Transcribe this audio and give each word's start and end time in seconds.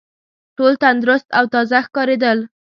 ټول 0.57 0.73
تندرست 0.83 1.27
او 1.37 1.43
تازه 1.53 1.79
ښکارېدل. 1.85 2.39